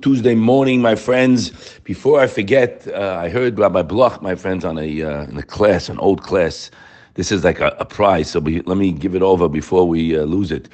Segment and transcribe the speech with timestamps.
[0.00, 1.78] Tuesday morning, my friends.
[1.84, 5.42] Before I forget, uh, I heard Rabbi Bloch, my friends, on a uh, in a
[5.42, 6.72] class, an old class.
[7.14, 10.24] This is like a, a prize, so let me give it over before we uh,
[10.24, 10.68] lose it.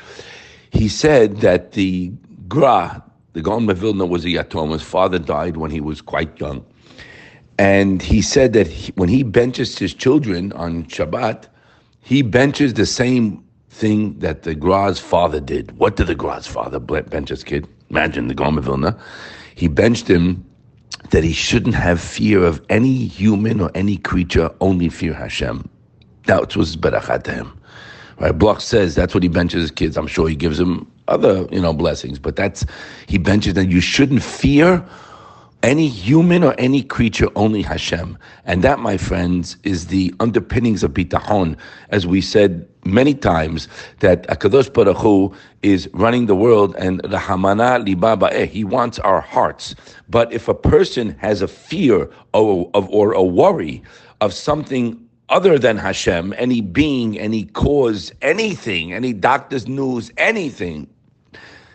[0.72, 2.12] He said that the
[2.48, 3.04] Gra,
[3.34, 4.72] the Gaon Vilna, was a Yatom.
[4.72, 6.64] His father died when he was quite young.
[7.58, 11.46] And he said that he, when he benches his children on Shabbat,
[12.00, 15.76] he benches the same thing that the Gra's father did.
[15.78, 17.66] What did the Gra's father bench his kid?
[17.88, 18.98] Imagine the Gaon Vilna.
[19.54, 20.44] He benched him
[21.10, 25.68] that he shouldn't have fear of any human or any creature, only fear Hashem.
[26.26, 27.58] That was berachat to him.
[28.18, 28.36] Right?
[28.36, 29.96] Bloch says that's what he benches his kids.
[29.96, 32.64] I'm sure he gives them other, you know, blessings, but that's
[33.06, 34.84] he benches that you shouldn't fear
[35.62, 38.16] any human or any creature, only Hashem.
[38.44, 41.56] And that, my friends, is the underpinnings of bitachon.
[41.90, 43.68] As we said many times,
[44.00, 49.20] that Hakadosh Baruch Hu is running the world and Rachmana liba ba'i he wants our
[49.20, 49.74] hearts.
[50.08, 53.82] But if a person has a fear of, or a worry
[54.20, 60.88] of something other than Hashem, any being, any cause, anything, any doctor's news, anything,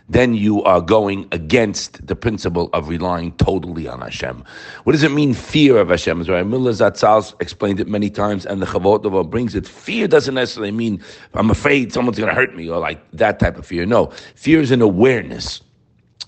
[0.08, 4.44] then you are going against the principle of relying totally on Hashem.
[4.84, 6.22] What does it mean, fear of Hashem?
[6.22, 9.67] As Rabbi Miller Zatzal explained it many times, and the Chavot brings it.
[9.67, 13.58] Fear doesn't necessarily mean I'm afraid someone's going to hurt me or like that type
[13.58, 13.86] of fear.
[13.86, 15.61] No, fear is an awareness.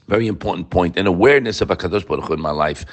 [0.07, 2.85] Very important point, an awareness of Hakadosh Baruch Hu in my life.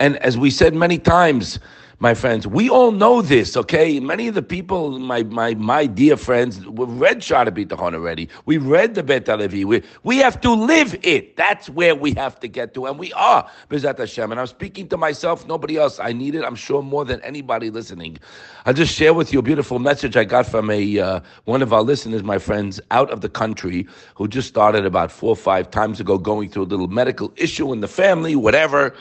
[0.00, 1.60] And as we said many times,
[2.02, 2.46] my friends.
[2.46, 4.00] We all know this, okay?
[4.00, 8.30] Many of the people, my my my dear friends, we've read Sha'ar HaBitachon already.
[8.46, 9.66] We read the Bet HaLevi.
[9.66, 11.36] We, we have to live it.
[11.36, 14.30] That's where we have to get to, and we are, Bezat Hashem.
[14.30, 16.00] And I'm speaking to myself, nobody else.
[16.00, 18.18] I need it, I'm sure, more than anybody listening.
[18.64, 21.74] I'll just share with you a beautiful message I got from a uh, one of
[21.74, 25.70] our listeners, my friends, out of the country, who just started about four or five
[25.70, 28.94] times ago going through a little medical issue in the family, whatever.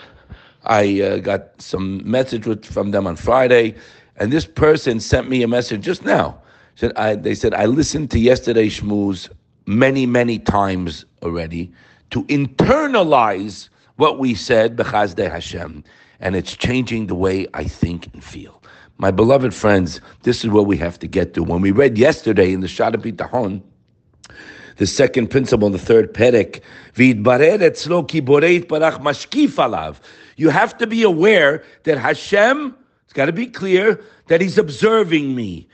[0.66, 3.76] I uh, got some message with, from them on Friday,
[4.18, 6.42] and this person sent me a message just now.
[6.76, 9.30] Said I, they said I listened to yesterday's shmooze
[9.66, 11.72] many, many times already
[12.12, 15.84] to internalize what we said b'chasdei Hashem,
[16.20, 18.62] and it's changing the way I think and feel.
[18.98, 21.44] My beloved friends, this is what we have to get to.
[21.44, 23.62] When we read yesterday in the Sha'ar HaBitachon,
[24.80, 26.62] the second principle, the third perek.
[30.38, 35.36] You have to be aware that Hashem, it's got to be clear, that He's observing
[35.36, 35.68] me.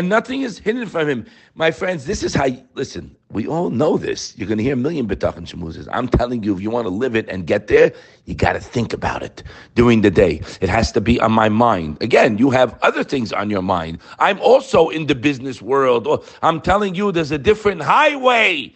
[0.00, 1.26] Nothing is hidden from Him.
[1.54, 4.36] My friends, this is how, you, listen, we all know this.
[4.38, 5.86] You're going to hear a million bitachon shemuzes.
[5.92, 7.92] I'm telling you, if you want to live it and get there,
[8.24, 9.42] you got to think about it
[9.74, 10.40] during the day.
[10.60, 11.98] It has to be on my mind.
[12.00, 13.98] Again, you have other things on your mind.
[14.18, 16.06] I'm also in the business world.
[16.06, 18.74] Oh, I'm telling you, there's a different highway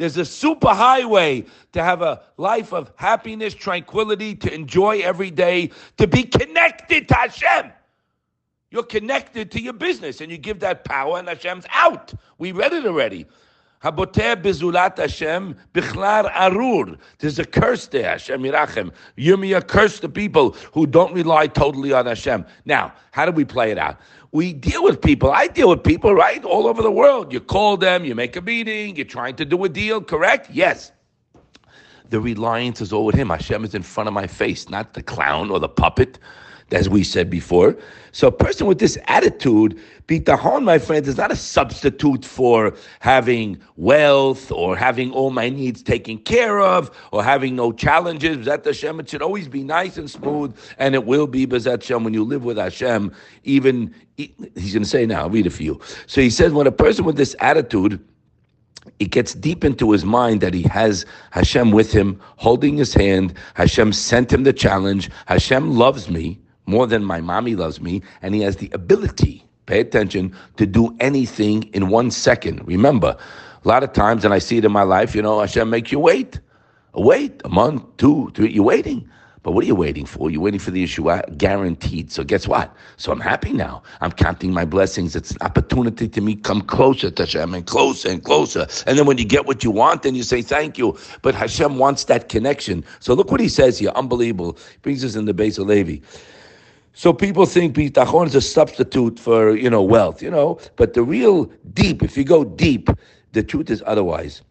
[0.00, 5.72] there's a super highway to have a life of happiness, tranquility, to enjoy every day,
[5.98, 7.70] to be connected to Hashem.
[8.70, 12.14] You're connected to your business and you give that power and Hashem's out.
[12.38, 13.26] We read it already.
[13.82, 16.96] Haboter bezulat Hashem bichlar arur.
[17.18, 18.92] There's a curse there, Hashem yirachem.
[19.18, 22.44] Yirmiyah curse the people who don't rely totally on Hashem.
[22.64, 23.98] Now, how do we play it out?
[24.32, 25.32] We deal with people.
[25.32, 27.32] I deal with people, right, all over the world.
[27.32, 30.50] You call them, you make a meeting, you're trying to do a deal, correct?
[30.50, 30.92] Yes.
[32.10, 33.30] The reliance is all with Him.
[33.30, 36.18] Hashem is in front of my face, not the clown or the puppet
[36.72, 37.76] as we said before.
[38.12, 43.60] So a person with this attitude, bitachon, my friends, is not a substitute for having
[43.76, 48.38] wealth or having all my needs taken care of or having no challenges.
[48.38, 52.04] Bezat Hashem, it should always be nice and smooth, and it will be Bezat Hashem
[52.04, 53.12] when you live with Hashem.
[53.44, 55.80] Even he's going to say now, I'll read it for you.
[56.06, 58.04] So he says, when a person with this attitude
[58.98, 63.34] it gets deep into his mind that he has Hashem with him, holding his hand.
[63.54, 65.10] Hashem sent him the challenge.
[65.26, 66.38] Hashem loves me
[66.70, 70.96] more than my mommy loves me, and he has the ability, pay attention, to do
[71.00, 72.66] anything in one second.
[72.66, 73.16] Remember,
[73.64, 75.92] a lot of times, and I see it in my life, you know, Hashem makes
[75.92, 76.40] you wait.
[76.94, 79.08] Wait a month, two, three, you're waiting.
[79.42, 80.30] But what are you waiting for?
[80.30, 82.12] You're waiting for the Yeshua guaranteed.
[82.12, 82.74] So guess what?
[82.98, 83.82] So I'm happy now.
[84.02, 85.16] I'm counting my blessings.
[85.16, 88.66] It's an opportunity to me come closer to Hashem and closer and closer.
[88.86, 90.98] And then when you get what you want, then you say thank you.
[91.22, 92.84] But Hashem wants that connection.
[92.98, 93.90] So look what he says here.
[93.94, 94.58] Unbelievable.
[94.72, 96.02] He brings us in the Bet HaLevi.
[96.92, 100.58] So people think bitachon is a substitute for you know wealth, you know.
[100.76, 102.90] But the real deep, if you go deep,
[103.32, 104.42] the truth is otherwise.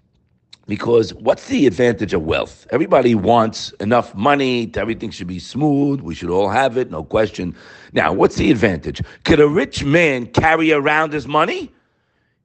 [0.68, 2.68] Because what's the advantage of wealth?
[2.70, 4.72] Everybody wants enough money.
[4.76, 6.00] Everything should be smooth.
[6.02, 7.56] We should all have it, no question.
[7.92, 9.02] Now, what's the advantage?
[9.24, 11.72] Could a rich man carry around his money?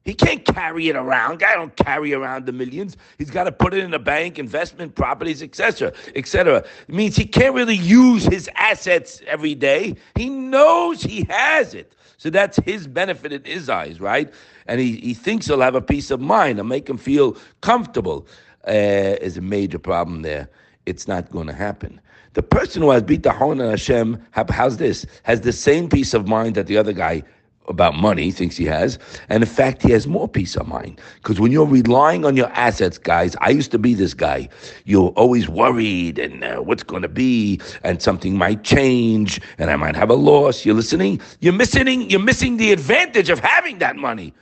[0.04, 1.38] He can't carry it around.
[1.38, 2.96] Guy don't carry around the millions.
[3.16, 6.58] He's got to put it in a bank, investment properties, etc., etc.
[6.88, 9.96] It means he can't really use his assets every day.
[10.14, 11.94] He knows he has it.
[12.18, 14.32] So that's his benefit in his eyes, right?
[14.66, 18.26] And he, he thinks he'll have a peace of mind and make him feel comfortable.
[18.66, 20.48] Uh, is a major problem there.
[20.86, 22.00] It's not going to happen.
[22.32, 25.04] The person who has bitachon and Hashem, how's this?
[25.24, 27.22] Has the same peace of mind that the other guy
[27.68, 31.00] about money thinks he has, and in fact, he has more peace of mind.
[31.16, 34.48] Because when you're relying on your assets, guys, I used to be this guy.
[34.84, 39.76] You're always worried and uh, what's going to be, and something might change, and I
[39.76, 40.64] might have a loss.
[40.64, 41.20] You're listening.
[41.40, 42.10] You're missing.
[42.10, 44.34] You're missing the advantage of having that money.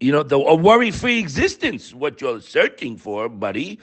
[0.00, 3.78] You know, the a worry-free existence, what you're searching for, buddy.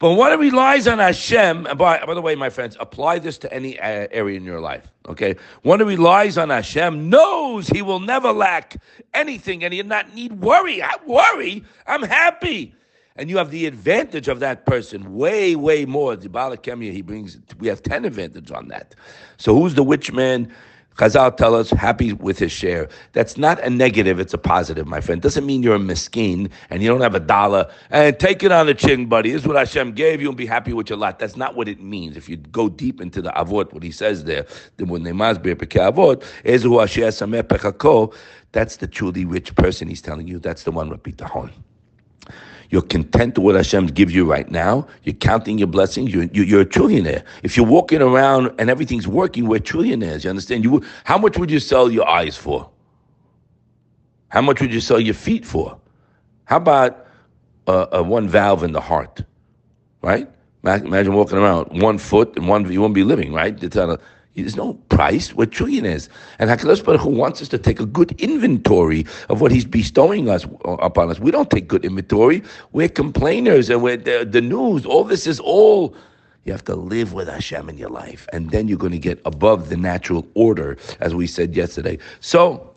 [0.00, 3.36] But one who relies on Hashem, and by, by the way, my friends, apply this
[3.38, 4.86] to any uh, area in your life.
[5.08, 8.76] Okay, one who relies on Hashem knows he will never lack
[9.12, 10.82] anything, and he not need worry.
[10.82, 11.64] I worry.
[11.88, 12.74] I'm happy,
[13.16, 16.14] and you have the advantage of that person way, way more.
[16.14, 17.36] The Balakemia, he brings.
[17.58, 18.94] We have ten advantage on that.
[19.36, 20.54] So who's the witch man?
[20.98, 22.88] Chazal tell us happy with his share.
[23.12, 25.22] That's not a negative; it's a positive, my friend.
[25.22, 27.70] Doesn't mean you're a miskin and you don't have a dollar.
[27.90, 29.30] And take it on the chin, buddy.
[29.30, 31.20] This is what Hashem gave you, and be happy with your lot.
[31.20, 32.16] That's not what it means.
[32.16, 34.44] If you go deep into the avot, what he says there,
[34.78, 36.22] when they avot,
[38.52, 39.88] That's the truly rich person.
[39.88, 40.40] He's telling you.
[40.40, 40.90] That's the one.
[40.90, 41.52] Repeat the horn.
[42.70, 44.86] You're content with what Hashem gives you right now.
[45.02, 46.12] You're counting your blessings.
[46.12, 47.24] You're, you're a trillionaire.
[47.42, 50.24] If you're walking around and everything's working, we're trillionaires.
[50.24, 50.64] You understand?
[50.64, 52.68] You, how much would you sell your eyes for?
[54.28, 55.80] How much would you sell your feet for?
[56.44, 57.06] How about
[57.66, 59.22] uh, uh, one valve in the heart?
[60.02, 60.28] Right?
[60.62, 63.62] Imagine walking around one foot and one, you won't be living, right?
[63.62, 63.98] It's on a,
[64.42, 65.34] there's no price.
[65.34, 66.08] We're is.
[66.38, 70.28] And HaKadosh Baruch Hu wants us to take a good inventory of what He's bestowing
[70.28, 71.18] us uh, upon us.
[71.18, 72.42] We don't take good inventory.
[72.72, 74.84] We're complainers and we're the, the news.
[74.86, 75.94] All this is all.
[76.44, 78.26] You have to live with Hashem in your life.
[78.32, 81.98] And then you're going to get above the natural order, as we said yesterday.
[82.20, 82.74] So,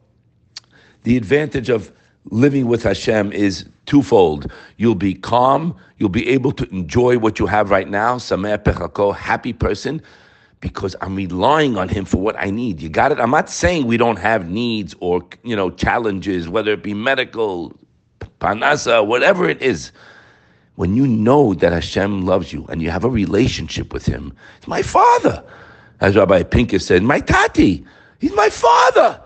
[1.04, 1.92] the advantage of
[2.26, 4.52] living with Hashem is twofold.
[4.78, 5.76] You'll be calm.
[5.98, 8.18] You'll be able to enjoy what you have right now.
[8.18, 10.02] Sameh pechako, happy person
[10.62, 12.82] because I'm relying on him for what I need.
[12.82, 13.20] You got it?
[13.20, 17.74] I'm not saying we don't have needs or, you know, challenges, whether it be medical,
[18.40, 19.92] parnasa, whatever it is.
[20.76, 24.68] When you know that Hashem loves you and you have a relationship with him, it's
[24.68, 25.44] my father.
[26.00, 27.86] As Rabbi Pincus said, my tati,
[28.20, 29.22] he's my father.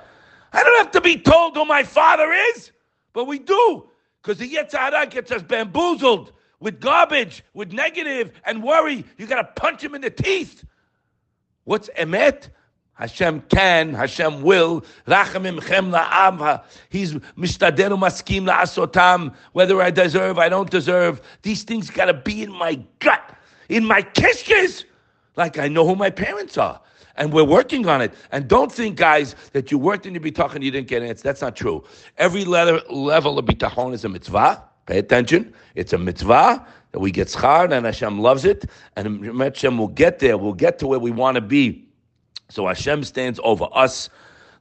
[0.54, 2.72] I don't have to be told who my father is,
[3.14, 3.88] but we do.
[4.22, 9.06] Because the Yetzer Hara gets us bamboozled with garbage, with negative and worry.
[9.18, 10.64] You got to punch him in the teeth.
[11.66, 12.50] What's emet?
[12.94, 14.86] Hashem can, Hashem will.
[15.06, 16.64] Rachamim chem la'am.
[16.90, 19.36] He's mishtaderu maskim la'asotam.
[19.52, 21.22] Whether I deserve, I don't deserve.
[21.42, 23.36] These things got to be in my gut,
[23.68, 24.86] in my kishkis.
[25.36, 26.80] Like I know who my parents are.
[27.18, 28.14] And we're working on it.
[28.32, 31.10] And don't think, guys, that you worked and you be talking, you didn't get an
[31.10, 31.24] answer.
[31.24, 31.84] That's not true.
[32.18, 34.64] Every level, level of bitachon is a mitzvah.
[34.86, 35.54] Pay attention.
[35.76, 38.66] It's a mitzvah that we get schar and Hashem loves it,
[38.96, 40.38] and Hashem will get there.
[40.38, 41.88] We'll get to where we want to be.
[42.50, 44.10] So Hashem stands over us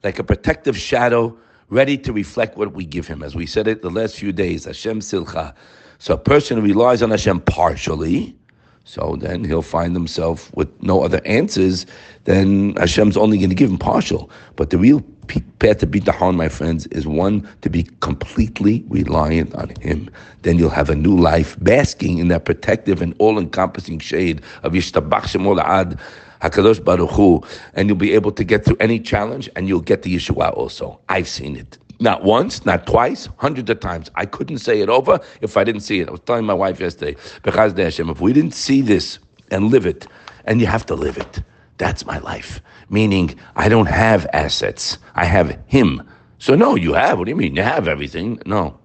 [0.03, 1.37] like a protective shadow,
[1.69, 3.23] ready to reflect what we give Him.
[3.23, 5.53] As we said it the last few days, Hashem tzilcha.
[5.99, 8.35] So a person relies on Hashem partially,
[8.83, 11.87] so then he'll find himself with no other answers,
[12.25, 14.29] then Hashem's only going to give him partial.
[14.55, 19.71] But the real path to bitachon, my friends, is one to be completely reliant on
[19.81, 20.09] Him.
[20.43, 25.23] Then you'll have a new life, basking in that protective and all-encompassing shade of Yishtabach
[25.23, 25.99] Shemo La'ad
[26.41, 27.41] Hakadosh Baruch Hu,
[27.73, 30.99] and you'll be able to get through any challenge, and you'll get the Yeshua also.
[31.09, 31.77] I've seen it.
[31.99, 34.11] Not once, not twice, hundreds of times.
[34.15, 36.09] I couldn't say it over if I didn't see it.
[36.09, 37.15] I was telling my wife yesterday,
[37.45, 40.05] if we didn't see this and live it,
[40.43, 41.41] and you have to live it.
[41.77, 42.61] That's my life.
[42.89, 44.97] Meaning, I don't have assets.
[45.15, 46.01] I have Him.
[46.39, 47.17] So, no, you have.
[47.17, 47.55] What do you mean?
[47.55, 48.39] You have everything.
[48.45, 48.77] No.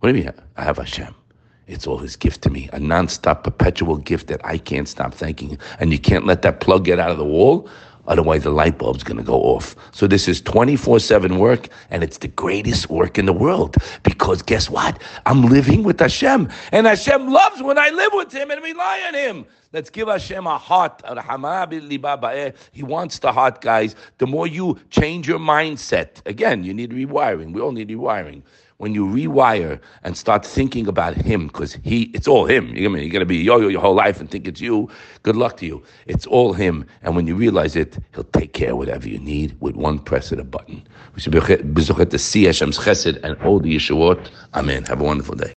[0.00, 0.32] What do you mean?
[0.56, 1.14] I have Hashem.
[1.66, 5.58] It's all His gift to me, a non-stop, perpetual gift that I can't stop thanking.
[5.80, 7.68] And you can't let that plug get out of the wall.
[8.06, 9.74] Otherwise, the light bulb's going to go off.
[9.92, 13.76] So this is 24-7 work, and it's the greatest work in the world.
[14.02, 15.00] Because guess what?
[15.26, 16.48] I'm living with Hashem.
[16.72, 19.46] And Hashem loves when I live with Him and rely on Him.
[19.72, 21.02] Let's give Hashem a heart.
[22.72, 23.96] He wants the heart, guys.
[24.18, 27.52] The more you change your mindset, again, you need rewiring.
[27.52, 28.42] We all need rewiring.
[28.84, 32.68] When you rewire and start thinking about him, because he, it's all him.
[32.68, 34.90] You're gonna, you're gonna be yo-yo your whole life and think it's you.
[35.22, 35.82] Good luck to you.
[36.04, 36.84] It's all him.
[37.02, 40.32] And when you realize it, he'll take care of whatever you need with one press
[40.32, 40.86] of a button.
[41.14, 44.28] We should be to see Hashem's chesed and all the Yeshuot.
[44.52, 44.84] Amen.
[44.84, 45.52] Have a wonderful day.